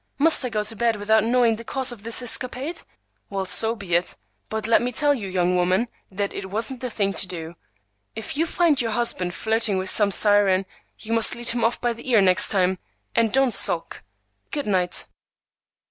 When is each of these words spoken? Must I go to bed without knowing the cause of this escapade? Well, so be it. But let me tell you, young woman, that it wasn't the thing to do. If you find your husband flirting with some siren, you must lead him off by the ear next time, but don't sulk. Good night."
Must 0.17 0.43
I 0.43 0.49
go 0.49 0.63
to 0.63 0.75
bed 0.75 0.95
without 0.95 1.23
knowing 1.23 1.57
the 1.57 1.63
cause 1.63 1.91
of 1.91 2.01
this 2.01 2.23
escapade? 2.23 2.81
Well, 3.29 3.45
so 3.45 3.75
be 3.75 3.93
it. 3.93 4.15
But 4.49 4.65
let 4.65 4.81
me 4.81 4.91
tell 4.91 5.13
you, 5.13 5.27
young 5.27 5.55
woman, 5.55 5.89
that 6.09 6.33
it 6.33 6.49
wasn't 6.49 6.81
the 6.81 6.89
thing 6.89 7.13
to 7.13 7.27
do. 7.27 7.53
If 8.15 8.35
you 8.35 8.47
find 8.47 8.81
your 8.81 8.93
husband 8.93 9.35
flirting 9.35 9.77
with 9.77 9.91
some 9.91 10.09
siren, 10.09 10.65
you 10.97 11.13
must 11.13 11.35
lead 11.35 11.49
him 11.49 11.63
off 11.63 11.79
by 11.79 11.93
the 11.93 12.09
ear 12.09 12.19
next 12.19 12.49
time, 12.49 12.79
but 13.13 13.31
don't 13.31 13.53
sulk. 13.53 14.03
Good 14.49 14.65
night." 14.65 15.05